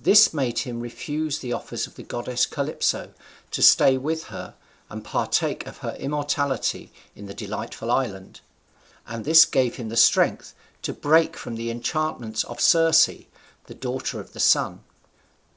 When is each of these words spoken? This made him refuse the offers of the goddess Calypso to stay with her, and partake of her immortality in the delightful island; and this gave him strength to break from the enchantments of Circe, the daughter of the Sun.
This 0.00 0.34
made 0.34 0.58
him 0.58 0.80
refuse 0.80 1.38
the 1.38 1.52
offers 1.52 1.86
of 1.86 1.94
the 1.94 2.02
goddess 2.02 2.46
Calypso 2.46 3.14
to 3.52 3.62
stay 3.62 3.96
with 3.96 4.24
her, 4.24 4.56
and 4.90 5.04
partake 5.04 5.68
of 5.68 5.78
her 5.86 5.94
immortality 6.00 6.92
in 7.14 7.26
the 7.26 7.32
delightful 7.32 7.88
island; 7.88 8.40
and 9.06 9.24
this 9.24 9.44
gave 9.44 9.76
him 9.76 9.94
strength 9.94 10.52
to 10.82 10.92
break 10.92 11.36
from 11.36 11.54
the 11.54 11.70
enchantments 11.70 12.42
of 12.42 12.60
Circe, 12.60 13.06
the 13.66 13.74
daughter 13.78 14.18
of 14.18 14.32
the 14.32 14.40
Sun. 14.40 14.82